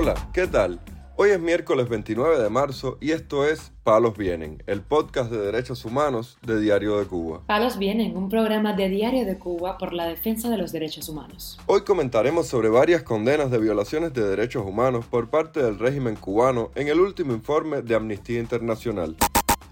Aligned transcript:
Hola, 0.00 0.14
¿qué 0.32 0.46
tal? 0.46 0.78
Hoy 1.16 1.30
es 1.30 1.40
miércoles 1.40 1.88
29 1.88 2.40
de 2.40 2.48
marzo 2.48 2.98
y 3.00 3.10
esto 3.10 3.44
es 3.44 3.72
Palos 3.82 4.16
Vienen, 4.16 4.62
el 4.68 4.80
podcast 4.80 5.28
de 5.28 5.38
derechos 5.38 5.84
humanos 5.84 6.38
de 6.46 6.60
Diario 6.60 7.00
de 7.00 7.06
Cuba. 7.06 7.42
Palos 7.48 7.78
Vienen, 7.78 8.16
un 8.16 8.28
programa 8.28 8.74
de 8.74 8.88
Diario 8.90 9.26
de 9.26 9.40
Cuba 9.40 9.76
por 9.76 9.92
la 9.92 10.06
defensa 10.06 10.50
de 10.50 10.56
los 10.56 10.70
derechos 10.70 11.08
humanos. 11.08 11.58
Hoy 11.66 11.80
comentaremos 11.80 12.46
sobre 12.46 12.68
varias 12.68 13.02
condenas 13.02 13.50
de 13.50 13.58
violaciones 13.58 14.14
de 14.14 14.22
derechos 14.24 14.64
humanos 14.64 15.04
por 15.04 15.30
parte 15.30 15.60
del 15.60 15.80
régimen 15.80 16.14
cubano 16.14 16.70
en 16.76 16.86
el 16.86 17.00
último 17.00 17.32
informe 17.32 17.82
de 17.82 17.96
Amnistía 17.96 18.38
Internacional. 18.38 19.16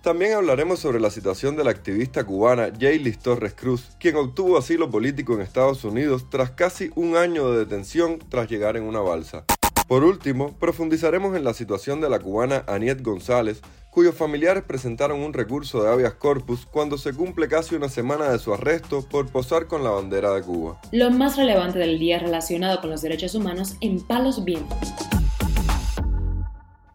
También 0.03 0.35
hablaremos 0.35 0.81
sobre 0.81 0.99
la 0.99 1.11
situación 1.11 1.55
de 1.55 1.63
la 1.63 1.71
activista 1.71 2.25
cubana 2.25 2.73
Jaylis 2.77 3.21
Torres 3.21 3.55
Cruz, 3.55 3.97
quien 4.01 4.17
obtuvo 4.17 4.59
asilo 4.59 4.91
político 4.91 5.35
en 5.35 5.41
Estados 5.41 5.85
Unidos 5.85 6.31
tras 6.31 6.51
casi 6.51 6.91
un 6.97 7.17
año 7.17 7.53
de 7.53 7.59
detención 7.59 8.19
tras 8.29 8.49
llegar 8.49 8.77
en 8.77 8.83
una 8.83 9.01
balsa. 9.01 9.45
Por 9.89 10.03
último, 10.03 10.57
profundizaremos 10.59 11.37
en 11.37 11.45
la 11.45 11.55
situación 11.55 12.01
de 12.01 12.11
la 12.11 12.19
cubana 12.19 12.65
Aniet 12.67 13.03
González, 13.03 13.63
cuyos 13.93 14.17
familiares 14.17 14.65
presentaron 14.65 15.21
un 15.21 15.33
recurso 15.33 15.81
de 15.81 15.91
habeas 15.91 16.15
corpus 16.15 16.67
cuando 16.67 16.99
se 16.99 17.13
cumple 17.15 17.47
casi 17.47 17.77
una 17.77 17.89
semana 17.89 18.29
de 18.29 18.41
su 18.41 18.53
arresto 18.53 19.07
por 19.09 19.29
posar 19.29 19.69
con 19.69 19.85
la 19.85 19.91
bandera 19.91 20.33
de 20.33 20.43
Cuba. 20.43 20.81
Lo 20.91 21.13
más 21.13 21.37
relevante 21.37 21.79
del 21.79 22.01
día 22.01 22.19
relacionado 22.19 22.81
con 22.81 22.91
los 22.91 23.01
derechos 23.01 23.37
humanos 23.37 23.77
en 23.81 24.01
Palos 24.01 24.45
Vientos. 24.45 24.77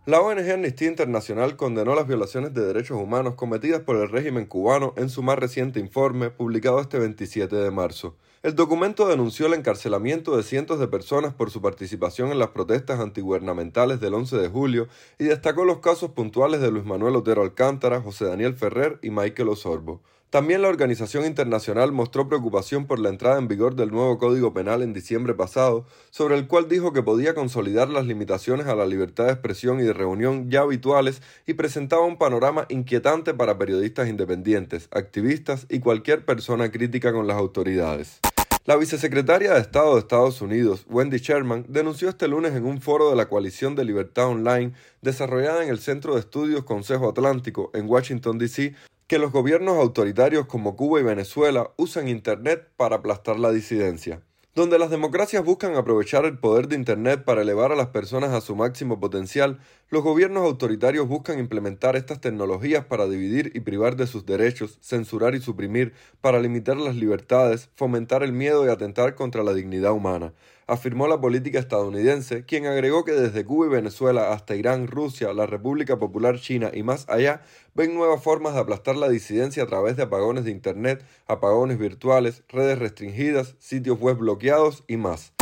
La 0.05 0.20
ONG 0.20 0.52
Amnistía 0.52 0.89
Internacional 0.89 1.55
condenó 1.55 1.95
las 1.95 2.08
violaciones 2.08 2.53
de 2.53 2.66
derechos 2.66 3.02
humanos 3.02 3.36
cometidas 3.36 3.84
por 3.84 3.95
el 3.95 4.09
régimen 4.09 4.48
cubano 4.48 4.94
en 4.98 5.08
su 5.08 5.23
más 5.23 5.39
reciente 5.39 5.80
informe 5.80 6.30
publicado 6.30 6.81
este 6.81 7.00
27 7.00 7.55
de 7.55 7.72
marzo. 7.72 8.17
El 8.44 8.56
documento 8.56 9.08
denunció 9.08 9.45
el 9.45 9.53
encarcelamiento 9.53 10.36
de 10.36 10.42
cientos 10.42 10.80
de 10.80 10.88
personas 10.88 11.31
por 11.31 11.52
su 11.52 11.61
participación 11.61 12.31
en 12.31 12.39
las 12.39 12.50
protestas 12.50 13.00
antigubernamentales 13.00 14.00
del 14.00 14.16
11 14.16 14.36
de 14.38 14.47
julio 14.47 14.88
y 15.20 15.25
destacó 15.25 15.64
los 15.64 15.78
casos 15.78 16.09
puntuales 16.09 16.59
de 16.59 16.72
Luis 16.72 16.84
Manuel 16.84 17.16
Otero 17.16 17.44
Alcántara, 17.44 18.02
José 18.02 18.25
Daniel 18.25 18.56
Ferrer 18.56 18.97
y 19.03 19.12
Michael 19.12 19.50
Osorbo. 19.50 20.02
También 20.32 20.62
la 20.62 20.70
organización 20.70 21.26
internacional 21.26 21.92
mostró 21.92 22.30
preocupación 22.30 22.88
por 22.88 23.00
la 23.00 23.10
entrada 23.10 23.38
en 23.38 23.50
vigor 23.50 23.76
del 23.76 23.92
nuevo 23.92 24.18
Código 24.18 24.54
Penal 24.54 24.82
en 24.82 24.94
diciembre 24.94 25.34
pasado, 25.34 25.86
sobre 26.10 26.38
el 26.38 26.48
cual 26.48 26.70
dijo 26.70 26.94
que 26.94 27.04
podía 27.04 27.36
consolidar 27.36 27.90
las 27.90 28.06
limitaciones 28.06 28.68
a 28.68 28.76
la 28.76 28.86
libertad 28.86 29.26
de 29.26 29.34
expresión 29.34 29.82
y 29.82 29.84
de 29.84 29.92
reunión 29.92 30.50
ya 30.50 30.62
habituales 30.62 31.22
y 31.46 31.56
presentaba 31.56 32.06
un 32.06 32.18
panorama 32.18 32.66
inquietante 32.70 33.34
para 33.34 33.58
periodistas 33.58 34.08
independientes, 34.08 34.88
activistas 34.92 35.66
y 35.70 35.82
cualquier 35.82 36.24
persona 36.24 36.72
crítica 36.72 37.12
con 37.12 37.28
las 37.28 37.36
autoridades. 37.36 38.22
La 38.64 38.78
vicesecretaria 38.78 39.54
de 39.54 39.59
Estado 39.59 39.96
de 39.96 40.00
Estados 40.00 40.42
Unidos, 40.42 40.86
Wendy 40.88 41.18
Sherman, 41.18 41.66
denunció 41.68 42.08
este 42.08 42.30
lunes 42.30 42.54
en 42.54 42.66
un 42.66 42.80
foro 42.80 43.09
de 43.09 43.18
la 43.18 43.28
Coalición 43.28 43.76
de 43.76 43.84
Libertad 43.84 44.28
Online 44.28 44.72
desarrollada 45.02 45.62
en 45.62 45.70
el 45.70 45.80
Centro 45.80 46.14
de 46.14 46.22
Estudios 46.22 46.64
Consejo 46.64 47.09
Atlántico 47.09 47.70
en 47.74 47.90
Washington, 47.90 48.38
D.C., 48.38 48.76
que 49.12 49.20
los 49.20 49.34
gobiernos 49.34 49.76
autoritarios 49.76 50.45
como 50.45 50.78
Cuba 50.78 51.02
y 51.02 51.04
Venezuela 51.04 51.72
usan 51.76 52.08
Internet 52.08 52.70
para 52.78 52.95
aplastar 52.95 53.38
la 53.38 53.52
disidencia. 53.52 54.22
Donde 54.56 54.80
las 54.80 54.90
democracias 54.90 55.44
buscan 55.44 55.76
aprovechar 55.76 56.23
el 56.23 56.38
poder 56.38 56.70
de 56.70 56.78
Internet 56.78 57.26
para 57.26 57.42
elevar 57.42 57.73
a 57.73 57.76
las 57.76 57.88
personas 57.88 58.31
a 58.31 58.40
su 58.40 58.56
máximo 58.56 59.02
potencial, 59.02 59.59
los 59.90 60.02
gobiernos 60.02 60.45
autoritarios 60.45 61.09
buscan 61.09 61.40
implementar 61.40 61.98
estas 61.98 62.22
tecnologías 62.22 62.86
para 62.86 63.06
dividir 63.06 63.52
y 63.53 63.59
privar 63.59 63.98
de 63.98 64.08
sus 64.08 64.26
derechos, 64.26 64.78
censurar 64.80 65.36
y 65.36 65.42
suprimir, 65.42 65.92
para 66.22 66.40
limitar 66.40 66.78
las 66.78 66.96
libertades, 66.96 67.70
fomentar 67.75 68.23
el 68.23 68.31
miedo 68.31 68.66
y 68.66 68.70
atentar 68.70 69.16
contra 69.16 69.44
la 69.44 69.53
dignidad 69.53 69.92
humana 69.92 70.31
afirmó 70.72 71.08
la 71.08 71.19
política 71.19 71.59
estadounidense, 71.59 72.46
quien 72.46 72.66
agregó 72.66 73.03
que 73.03 73.12
desde 73.12 73.44
Cuba 73.44 73.66
y 73.66 73.69
Venezuela 73.69 74.31
hasta 74.31 74.56
Irán, 74.56 74.88
Rusia, 74.88 75.34
la 75.34 75.46
República 75.46 76.00
Popular 76.00 76.40
China 76.40 76.72
y 76.73 76.81
más 76.81 77.09
allá, 77.09 77.41
ven 77.75 77.94
nuevas 77.94 78.23
formas 78.23 78.53
de 78.53 78.62
aplastar 78.62 78.96
la 78.96 79.09
disidencia 79.09 79.63
a 79.63 79.68
través 79.68 79.97
de 79.97 80.03
apagones 80.03 80.46
de 80.46 80.51
Internet, 80.51 81.03
apagones 81.28 81.78
virtuales, 81.78 82.44
redes 82.47 82.79
restringidas, 82.79 83.56
sitios 83.59 84.00
web 84.00 84.18
bloqueados 84.18 84.85
y 84.88 84.96
más. 84.96 85.34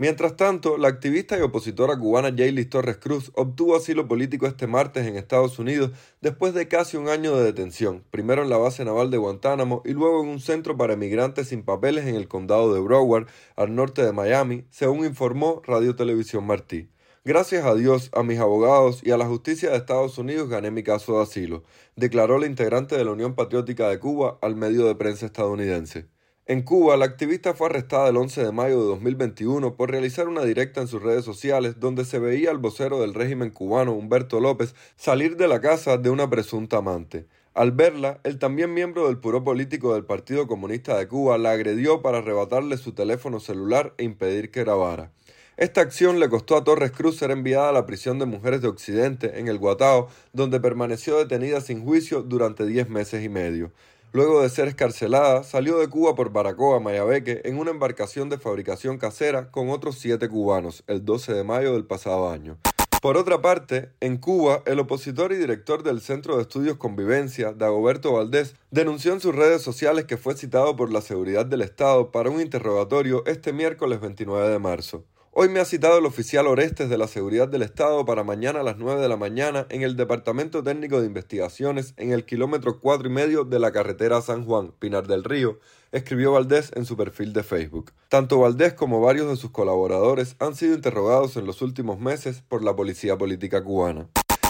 Mientras 0.00 0.36
tanto, 0.36 0.78
la 0.78 0.86
activista 0.86 1.36
y 1.36 1.42
opositora 1.42 1.98
cubana 1.98 2.28
Jaylis 2.28 2.70
Torres 2.70 2.98
Cruz 2.98 3.32
obtuvo 3.34 3.74
asilo 3.74 4.06
político 4.06 4.46
este 4.46 4.68
martes 4.68 5.04
en 5.04 5.16
Estados 5.16 5.58
Unidos 5.58 5.90
después 6.20 6.54
de 6.54 6.68
casi 6.68 6.96
un 6.96 7.08
año 7.08 7.36
de 7.36 7.42
detención, 7.42 8.04
primero 8.12 8.44
en 8.44 8.48
la 8.48 8.58
base 8.58 8.84
naval 8.84 9.10
de 9.10 9.16
Guantánamo 9.16 9.82
y 9.84 9.94
luego 9.94 10.22
en 10.22 10.28
un 10.28 10.38
centro 10.38 10.76
para 10.76 10.92
emigrantes 10.92 11.48
sin 11.48 11.64
papeles 11.64 12.06
en 12.06 12.14
el 12.14 12.28
condado 12.28 12.72
de 12.72 12.78
Broward, 12.80 13.26
al 13.56 13.74
norte 13.74 14.04
de 14.04 14.12
Miami, 14.12 14.66
según 14.70 15.04
informó 15.04 15.62
Radio 15.66 15.96
Televisión 15.96 16.46
Martí. 16.46 16.88
Gracias 17.24 17.66
a 17.66 17.74
Dios, 17.74 18.10
a 18.14 18.22
mis 18.22 18.38
abogados 18.38 19.00
y 19.02 19.10
a 19.10 19.16
la 19.16 19.26
justicia 19.26 19.70
de 19.70 19.78
Estados 19.78 20.16
Unidos 20.16 20.48
gané 20.48 20.70
mi 20.70 20.84
caso 20.84 21.16
de 21.16 21.24
asilo, 21.24 21.64
declaró 21.96 22.38
la 22.38 22.46
integrante 22.46 22.96
de 22.96 23.04
la 23.04 23.10
Unión 23.10 23.34
Patriótica 23.34 23.88
de 23.88 23.98
Cuba 23.98 24.38
al 24.42 24.54
medio 24.54 24.86
de 24.86 24.94
prensa 24.94 25.26
estadounidense. 25.26 26.06
En 26.50 26.62
Cuba, 26.62 26.96
la 26.96 27.04
activista 27.04 27.52
fue 27.52 27.66
arrestada 27.66 28.08
el 28.08 28.16
11 28.16 28.42
de 28.42 28.52
mayo 28.52 28.80
de 28.80 28.86
2021 28.86 29.74
por 29.74 29.90
realizar 29.90 30.28
una 30.28 30.44
directa 30.44 30.80
en 30.80 30.88
sus 30.88 31.02
redes 31.02 31.22
sociales 31.22 31.78
donde 31.78 32.06
se 32.06 32.18
veía 32.18 32.50
al 32.50 32.56
vocero 32.56 33.02
del 33.02 33.12
régimen 33.12 33.50
cubano, 33.50 33.92
Humberto 33.92 34.40
López, 34.40 34.74
salir 34.96 35.36
de 35.36 35.46
la 35.46 35.60
casa 35.60 35.98
de 35.98 36.08
una 36.08 36.30
presunta 36.30 36.78
amante. 36.78 37.26
Al 37.52 37.72
verla, 37.72 38.20
el 38.24 38.38
también 38.38 38.72
miembro 38.72 39.08
del 39.08 39.18
puro 39.18 39.44
político 39.44 39.92
del 39.92 40.06
Partido 40.06 40.46
Comunista 40.46 40.96
de 40.96 41.06
Cuba 41.06 41.36
la 41.36 41.50
agredió 41.50 42.00
para 42.00 42.18
arrebatarle 42.18 42.78
su 42.78 42.92
teléfono 42.92 43.40
celular 43.40 43.92
e 43.98 44.04
impedir 44.04 44.50
que 44.50 44.64
grabara. 44.64 45.12
Esta 45.58 45.82
acción 45.82 46.18
le 46.18 46.30
costó 46.30 46.56
a 46.56 46.64
Torres 46.64 46.92
Cruz 46.92 47.18
ser 47.18 47.30
enviada 47.30 47.68
a 47.68 47.72
la 47.72 47.84
prisión 47.84 48.18
de 48.18 48.24
mujeres 48.24 48.62
de 48.62 48.68
Occidente, 48.68 49.38
en 49.38 49.48
el 49.48 49.58
Guatao, 49.58 50.08
donde 50.32 50.60
permaneció 50.60 51.18
detenida 51.18 51.60
sin 51.60 51.84
juicio 51.84 52.22
durante 52.22 52.64
diez 52.64 52.88
meses 52.88 53.22
y 53.22 53.28
medio. 53.28 53.70
Luego 54.12 54.40
de 54.40 54.48
ser 54.48 54.68
escarcelada, 54.68 55.42
salió 55.42 55.78
de 55.78 55.88
Cuba 55.88 56.14
por 56.14 56.32
Baracoa, 56.32 56.80
Mayabeque, 56.80 57.42
en 57.44 57.58
una 57.58 57.72
embarcación 57.72 58.30
de 58.30 58.38
fabricación 58.38 58.96
casera 58.96 59.50
con 59.50 59.68
otros 59.68 59.98
siete 59.98 60.30
cubanos, 60.30 60.82
el 60.86 61.04
12 61.04 61.34
de 61.34 61.44
mayo 61.44 61.74
del 61.74 61.84
pasado 61.84 62.30
año. 62.30 62.56
Por 63.02 63.18
otra 63.18 63.42
parte, 63.42 63.90
en 64.00 64.16
Cuba, 64.16 64.62
el 64.64 64.80
opositor 64.80 65.32
y 65.32 65.36
director 65.36 65.82
del 65.82 66.00
Centro 66.00 66.36
de 66.36 66.42
Estudios 66.42 66.78
Convivencia, 66.78 67.52
Dagoberto 67.52 68.14
Valdés, 68.14 68.54
denunció 68.70 69.12
en 69.12 69.20
sus 69.20 69.34
redes 69.34 69.60
sociales 69.60 70.06
que 70.06 70.16
fue 70.16 70.34
citado 70.34 70.74
por 70.74 70.90
la 70.90 71.02
seguridad 71.02 71.44
del 71.44 71.60
Estado 71.60 72.10
para 72.10 72.30
un 72.30 72.40
interrogatorio 72.40 73.24
este 73.26 73.52
miércoles 73.52 74.00
29 74.00 74.48
de 74.48 74.58
marzo. 74.58 75.04
Hoy 75.32 75.48
me 75.48 75.60
ha 75.60 75.64
citado 75.64 75.98
el 75.98 76.06
oficial 76.06 76.46
Orestes 76.46 76.88
de 76.88 76.98
la 76.98 77.06
Seguridad 77.06 77.48
del 77.48 77.62
Estado 77.62 78.04
para 78.04 78.24
mañana 78.24 78.60
a 78.60 78.62
las 78.62 78.78
9 78.78 79.00
de 79.00 79.08
la 79.08 79.16
mañana 79.16 79.66
en 79.68 79.82
el 79.82 79.94
Departamento 79.94 80.62
Técnico 80.62 81.00
de 81.00 81.06
Investigaciones 81.06 81.94
en 81.96 82.12
el 82.12 82.24
kilómetro 82.24 82.80
cuatro 82.80 83.08
y 83.08 83.12
medio 83.12 83.44
de 83.44 83.58
la 83.58 83.70
carretera 83.70 84.22
San 84.22 84.44
Juan, 84.44 84.72
Pinar 84.78 85.06
del 85.06 85.24
Río, 85.24 85.60
escribió 85.92 86.32
Valdés 86.32 86.72
en 86.74 86.86
su 86.86 86.96
perfil 86.96 87.32
de 87.34 87.42
Facebook. 87.42 87.92
Tanto 88.08 88.40
Valdés 88.40 88.72
como 88.72 89.00
varios 89.00 89.28
de 89.28 89.36
sus 89.36 89.50
colaboradores 89.50 90.34
han 90.38 90.54
sido 90.54 90.74
interrogados 90.74 91.36
en 91.36 91.46
los 91.46 91.62
últimos 91.62 92.00
meses 92.00 92.42
por 92.48 92.64
la 92.64 92.74
Policía 92.74 93.16
Política 93.16 93.62
cubana. 93.62 94.08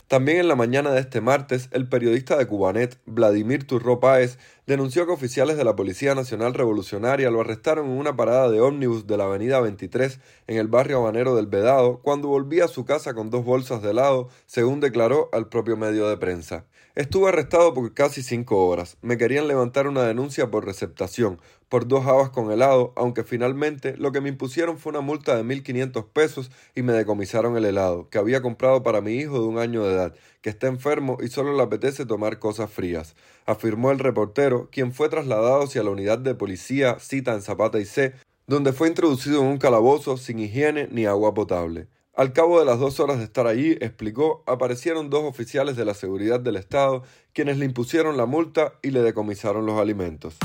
También 0.08 0.38
en 0.38 0.48
la 0.48 0.56
mañana 0.56 0.91
de 0.91 1.00
este 1.00 1.20
martes, 1.20 1.69
el 1.70 1.86
periodista 1.86 2.38
de 2.38 2.46
Cubanet, 2.46 2.98
Vladimir 3.04 3.66
Turro 3.66 4.00
Páez, 4.00 4.38
denunció 4.66 5.04
que 5.04 5.12
oficiales 5.12 5.58
de 5.58 5.64
la 5.64 5.76
Policía 5.76 6.14
Nacional 6.14 6.54
Revolucionaria 6.54 7.30
lo 7.30 7.42
arrestaron 7.42 7.91
en 7.91 7.98
una 7.98 8.16
parada 8.16 8.48
de 8.48 8.62
ómnibus 8.62 9.06
de 9.06 9.19
la 9.19 9.24
avenida 9.24 9.60
23 9.60 10.19
en 10.46 10.56
el 10.56 10.66
barrio 10.66 11.00
habanero 11.00 11.36
del 11.36 11.46
Vedado 11.46 12.00
cuando 12.00 12.28
volvía 12.28 12.64
a 12.64 12.69
su 12.69 12.86
casa 12.86 13.12
con 13.12 13.28
dos 13.28 13.44
bolsas 13.44 13.82
de 13.82 13.91
helado, 13.91 14.30
según 14.46 14.80
declaró 14.80 15.28
al 15.30 15.50
propio 15.50 15.76
medio 15.76 16.08
de 16.08 16.16
prensa. 16.16 16.64
Estuve 16.98 17.28
arrestado 17.28 17.72
por 17.75 17.94
casi 17.94 18.25
cinco 18.25 18.66
horas. 18.66 18.97
Me 19.03 19.16
querían 19.19 19.47
levantar 19.47 19.87
una 19.87 20.02
denuncia 20.02 20.50
por 20.50 20.67
receptación, 20.67 21.40
por 21.69 21.87
dos 21.87 22.05
habas 22.06 22.31
con 22.31 22.50
helado, 22.50 22.93
aunque 22.96 23.22
finalmente 23.22 23.96
lo 23.96 24.11
que 24.11 24.20
me 24.20 24.31
impusieron 24.31 24.78
fue 24.78 24.90
una 24.90 25.00
multa 25.00 25.37
de 25.37 25.44
1.500 25.44 26.08
pesos 26.12 26.50
y 26.75 26.82
me 26.82 26.93
decomisaron 26.93 27.56
el 27.56 27.67
helado, 27.67 28.08
que 28.11 28.19
había 28.19 28.43
comprado 28.43 28.82
para 28.82 29.00
mi 29.00 29.12
hijo 29.12 29.34
de 29.34 29.46
un 29.46 29.61
año 29.61 29.84
de 29.84 29.94
edad, 29.94 30.14
que 30.40 30.50
está 30.50 30.67
enfermo 30.67 31.19
y 31.20 31.28
solo 31.28 31.56
le 31.56 31.62
apetece 31.62 32.05
tomar 32.05 32.40
cosas 32.40 32.69
frías, 32.69 33.14
afirmó 33.46 33.93
el 33.93 34.00
reportero, 34.00 34.69
quien 34.72 34.93
fue 34.93 35.08
trasladado 35.08 35.62
hacia 35.62 35.84
la 35.84 35.90
unidad 35.90 36.19
de 36.19 36.34
policía 36.34 36.99
cita 36.99 37.32
en 37.32 37.43
Zapata 37.43 37.78
y 37.78 37.84
C, 37.84 38.14
donde 38.49 38.72
fue 38.72 38.88
introducido 38.88 39.43
en 39.43 39.46
un 39.46 39.58
calabozo 39.58 40.17
sin 40.17 40.40
higiene 40.40 40.88
ni 40.90 41.06
agua 41.06 41.32
potable. 41.32 41.87
Al 42.19 42.32
cabo 42.32 42.59
de 42.59 42.65
las 42.65 42.81
dos 42.81 42.99
horas 42.99 43.19
de 43.19 43.25
estar 43.25 43.47
allí, 43.47 43.79
explicó, 43.81 44.43
aparecieron 44.44 45.09
dos 45.09 45.23
oficiales 45.23 45.76
de 45.76 45.85
la 45.85 45.94
seguridad 45.94 46.41
del 46.41 46.56
Estado, 46.56 47.05
quienes 47.32 47.59
le 47.59 47.65
impusieron 47.65 48.17
la 48.17 48.26
multa 48.26 48.73
y 48.82 48.91
le 48.91 49.03
decomisaron 49.03 49.65
los 49.65 49.79
alimentos. 49.79 50.37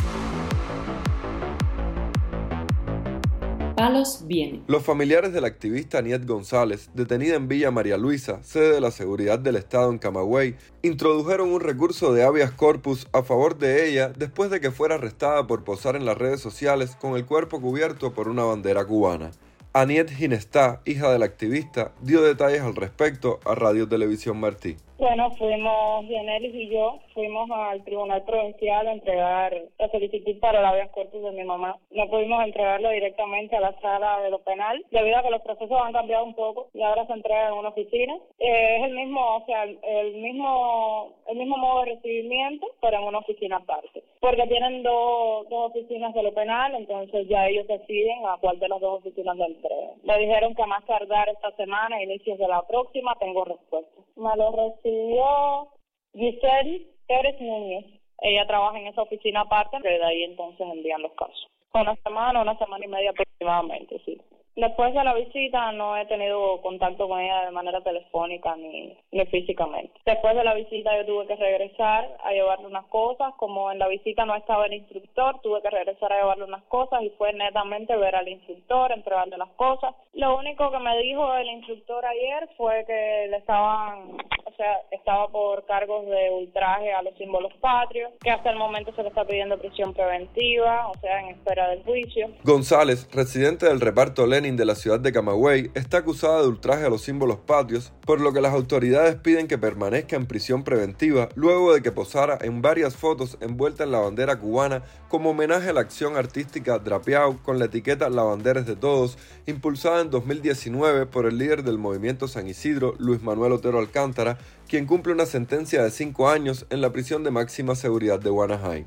Palos 3.75 4.21
viene. 4.27 4.61
Los 4.67 4.83
familiares 4.83 5.33
de 5.33 5.41
la 5.41 5.47
activista 5.47 5.97
Aniet 5.97 6.27
González, 6.27 6.91
detenida 6.93 7.33
en 7.33 7.47
Villa 7.47 7.71
María 7.71 7.97
Luisa, 7.97 8.43
sede 8.43 8.73
de 8.73 8.79
la 8.79 8.91
seguridad 8.91 9.39
del 9.39 9.55
Estado 9.55 9.89
en 9.89 9.97
Camagüey, 9.97 10.55
introdujeron 10.83 11.49
un 11.49 11.59
recurso 11.59 12.13
de 12.13 12.21
habeas 12.21 12.51
corpus 12.51 13.07
a 13.13 13.23
favor 13.23 13.57
de 13.57 13.89
ella 13.89 14.09
después 14.15 14.51
de 14.51 14.61
que 14.61 14.69
fuera 14.69 14.93
arrestada 14.93 15.47
por 15.47 15.63
posar 15.63 15.95
en 15.95 16.05
las 16.05 16.19
redes 16.19 16.39
sociales 16.39 16.95
con 16.95 17.15
el 17.15 17.25
cuerpo 17.25 17.59
cubierto 17.59 18.13
por 18.13 18.27
una 18.27 18.43
bandera 18.43 18.85
cubana. 18.85 19.31
Aniet 19.75 20.11
Ginestá, 20.11 20.81
hija 20.85 21.11
del 21.11 21.23
activista, 21.23 21.93
dio 21.99 22.21
detalles 22.21 22.61
al 22.61 22.75
respecto 22.75 23.39
a 23.43 23.55
Radio 23.55 23.89
Televisión 23.89 24.39
Martí. 24.39 24.77
Bueno, 24.99 25.31
fuimos, 25.31 26.05
Gianelis 26.05 26.53
y 26.53 26.69
yo, 26.69 26.99
fuimos 27.15 27.49
al 27.49 27.83
Tribunal 27.83 28.23
Provincial 28.23 28.87
a 28.87 28.93
entregar 28.93 29.59
la 29.79 29.89
solicitud 29.89 30.39
para 30.39 30.59
el 30.59 30.65
habeas 30.65 30.91
corpus 30.91 31.23
de 31.23 31.31
mi 31.31 31.43
mamá. 31.43 31.77
No 31.89 32.07
pudimos 32.09 32.43
entregarlo 32.43 32.89
directamente 32.91 33.57
a 33.57 33.61
la 33.61 33.73
sala 33.81 34.21
de 34.21 34.29
lo 34.29 34.39
penal, 34.43 34.85
debido 34.91 35.17
a 35.17 35.23
que 35.23 35.31
los 35.31 35.41
procesos 35.41 35.77
han 35.81 35.93
cambiado 35.93 36.23
un 36.23 36.35
poco 36.35 36.67
y 36.75 36.83
ahora 36.83 37.07
se 37.07 37.13
entrega 37.13 37.47
en 37.47 37.55
una 37.55 37.69
oficina. 37.69 38.13
Eh, 38.37 38.77
es 38.77 38.83
el 38.83 38.95
mismo, 38.95 39.37
o 39.37 39.45
sea, 39.47 39.63
el, 39.63 40.13
mismo 40.13 41.11
el 41.27 41.37
mismo 41.37 41.57
modo 41.57 41.83
de 41.83 41.95
recibimiento, 41.95 42.67
pero 42.79 42.99
en 42.99 43.03
una 43.05 43.17
oficina 43.17 43.57
aparte. 43.57 44.03
Porque 44.19 44.45
tienen 44.45 44.83
dos, 44.83 45.49
dos 45.49 45.71
oficinas 45.71 46.13
de 46.13 46.21
lo 46.21 46.33
penal, 46.35 46.75
entonces 46.75 47.27
ya 47.27 47.47
ellos 47.47 47.67
deciden 47.67 48.25
a 48.27 48.37
cuál 48.39 48.59
de 48.59 48.69
las 48.69 48.79
dos 48.79 48.99
oficinas 48.99 49.37
le 49.37 49.45
entregan. 49.45 49.95
Me 50.03 50.19
dijeron 50.19 50.53
que 50.53 50.61
a 50.61 50.67
más 50.67 50.85
tardar 50.85 51.29
esta 51.29 51.51
semana, 51.55 52.01
inicios 52.01 52.37
de 52.37 52.47
la 52.47 52.61
próxima, 52.67 53.15
tengo 53.19 53.43
respuesta. 53.43 54.02
Me 54.23 54.37
lo 54.37 54.51
recibió 54.51 55.67
Giselle 56.13 56.87
Pérez 57.07 57.41
Núñez. 57.41 57.85
Ella 58.21 58.47
trabaja 58.47 58.79
en 58.79 58.87
esa 58.87 59.01
oficina 59.01 59.41
aparte, 59.41 59.77
pero 59.81 59.97
de 59.97 60.05
ahí 60.05 60.23
entonces 60.23 60.65
envían 60.65 61.01
los 61.01 61.11
casos. 61.11 61.47
Una 61.73 61.93
semana, 61.97 62.41
una 62.41 62.57
semana 62.57 62.85
y 62.85 62.87
media 62.87 63.09
aproximadamente, 63.09 64.01
sí. 64.05 64.21
Después 64.55 64.93
de 64.93 65.03
la 65.03 65.15
visita 65.15 65.71
no 65.71 65.97
he 65.97 66.05
tenido 66.05 66.61
contacto 66.61 67.07
con 67.07 67.19
ella 67.19 67.45
de 67.45 67.51
manera 67.51 67.81
telefónica 67.81 68.55
ni, 68.55 68.95
ni 69.11 69.25
físicamente. 69.25 69.99
Después 70.05 70.35
de 70.35 70.43
la 70.43 70.53
visita 70.53 70.95
yo 70.95 71.05
tuve 71.05 71.27
que 71.27 71.35
regresar 71.35 72.17
a 72.23 72.31
llevarle 72.31 72.67
unas 72.67 72.85
cosas. 72.85 73.33
Como 73.37 73.71
en 73.71 73.79
la 73.79 73.87
visita 73.87 74.25
no 74.25 74.35
estaba 74.35 74.67
el 74.67 74.73
instructor, 74.73 75.41
tuve 75.41 75.61
que 75.61 75.71
regresar 75.71 76.13
a 76.13 76.19
llevarle 76.19 76.43
unas 76.43 76.63
cosas 76.65 77.01
y 77.01 77.09
fue 77.11 77.33
netamente 77.33 77.95
ver 77.95 78.15
al 78.15 78.27
instructor, 78.27 78.91
entregarle 78.91 79.37
las 79.37 79.49
cosas. 79.51 79.95
Lo 80.13 80.37
único 80.37 80.69
que 80.69 80.79
me 80.79 80.97
dijo 80.99 81.33
el 81.35 81.49
instructor 81.49 82.05
ayer 82.05 82.47
fue 82.55 82.85
que 82.85 83.27
le 83.29 83.37
estaban, 83.37 84.17
sea, 84.55 84.77
estaba 84.91 85.27
por 85.29 85.65
cargos 85.65 86.05
de 86.05 86.29
ultraje 86.31 86.93
a 86.93 87.01
los 87.01 87.17
símbolos 87.17 87.53
patrios, 87.59 88.11
que 88.21 88.31
hasta 88.31 88.51
el 88.51 88.57
momento 88.57 88.93
se 88.95 89.03
le 89.03 89.09
está 89.09 89.25
pidiendo 89.25 89.57
prisión 89.57 89.93
preventiva, 89.93 90.89
o 90.89 90.99
sea, 90.99 91.21
en 91.21 91.29
espera 91.29 91.69
del 91.69 91.83
juicio. 91.83 92.29
González, 92.43 93.07
residente 93.11 93.65
del 93.65 93.81
reparto 93.81 94.27
Len 94.27 94.43
de 94.43 94.65
la 94.65 94.75
ciudad 94.75 94.99
de 94.99 95.13
Camagüey 95.13 95.71
está 95.73 95.99
acusada 95.99 96.41
de 96.41 96.47
ultraje 96.47 96.85
a 96.85 96.89
los 96.89 97.01
símbolos 97.01 97.37
patrios, 97.37 97.93
por 98.05 98.19
lo 98.19 98.33
que 98.33 98.41
las 98.41 98.53
autoridades 98.53 99.15
piden 99.15 99.47
que 99.47 99.57
permanezca 99.57 100.15
en 100.15 100.27
prisión 100.27 100.63
preventiva 100.63 101.29
luego 101.35 101.73
de 101.73 101.81
que 101.81 101.91
posara 101.91 102.37
en 102.41 102.61
varias 102.61 102.95
fotos 102.95 103.37
envuelta 103.41 103.83
en 103.83 103.91
la 103.91 103.99
bandera 103.99 104.39
cubana 104.39 104.83
como 105.07 105.29
homenaje 105.29 105.69
a 105.69 105.73
la 105.73 105.81
acción 105.81 106.17
artística 106.17 106.79
Drapeau 106.79 107.41
con 107.41 107.59
la 107.59 107.65
etiqueta 107.65 108.09
La 108.09 108.23
bandera 108.23 108.61
de 108.61 108.75
todos, 108.75 109.17
impulsada 109.45 110.01
en 110.01 110.09
2019 110.09 111.05
por 111.05 111.25
el 111.25 111.37
líder 111.37 111.63
del 111.63 111.77
movimiento 111.77 112.27
San 112.27 112.47
Isidro, 112.47 112.95
Luis 112.97 113.21
Manuel 113.21 113.53
Otero 113.53 113.79
Alcántara, 113.79 114.37
quien 114.67 114.85
cumple 114.85 115.13
una 115.13 115.25
sentencia 115.25 115.83
de 115.83 115.91
cinco 115.91 116.29
años 116.29 116.65
en 116.69 116.81
la 116.81 116.91
prisión 116.91 117.23
de 117.23 117.31
máxima 117.31 117.75
seguridad 117.75 118.19
de 118.19 118.29
Guanajay. 118.29 118.85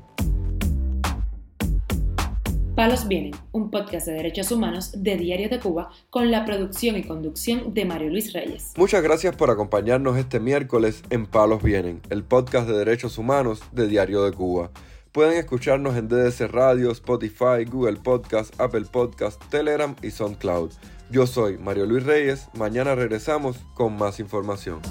Palos 2.77 3.07
Vienen, 3.07 3.31
un 3.53 3.71
podcast 3.71 4.05
de 4.05 4.13
derechos 4.13 4.51
humanos 4.51 4.91
de 5.01 5.17
Diario 5.17 5.49
de 5.49 5.59
Cuba 5.59 5.89
con 6.11 6.29
la 6.29 6.45
producción 6.45 6.95
y 6.95 7.01
conducción 7.01 7.73
de 7.73 7.85
Mario 7.85 8.11
Luis 8.11 8.33
Reyes. 8.33 8.73
Muchas 8.77 9.01
gracias 9.01 9.35
por 9.35 9.49
acompañarnos 9.49 10.15
este 10.15 10.39
miércoles 10.39 11.01
en 11.09 11.25
Palos 11.25 11.63
Vienen, 11.63 12.01
el 12.11 12.23
podcast 12.23 12.67
de 12.67 12.77
derechos 12.77 13.17
humanos 13.17 13.63
de 13.71 13.87
Diario 13.87 14.21
de 14.21 14.31
Cuba. 14.31 14.69
Pueden 15.11 15.39
escucharnos 15.39 15.95
en 15.95 16.07
DDC 16.07 16.51
Radio, 16.51 16.91
Spotify, 16.91 17.65
Google 17.67 17.97
Podcast, 17.97 18.53
Apple 18.61 18.85
Podcast, 18.91 19.41
Telegram 19.49 19.95
y 20.03 20.11
SoundCloud. 20.11 20.69
Yo 21.09 21.25
soy 21.25 21.57
Mario 21.57 21.87
Luis 21.87 22.03
Reyes, 22.03 22.47
mañana 22.53 22.93
regresamos 22.93 23.57
con 23.73 23.97
más 23.97 24.19
información. 24.19 24.81